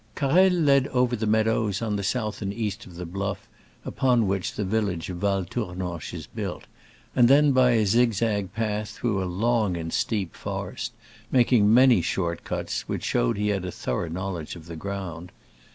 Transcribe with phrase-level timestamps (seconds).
[0.15, 3.47] Carrel led over the meadows on the south and east of the bluff
[3.85, 6.63] upon which the village of Val Tournanche is built,
[7.15, 10.91] and then by a zigzag path through a long and steep forest,
[11.31, 15.31] making many short cuts, which showed he had a thorough knowledge of the ground.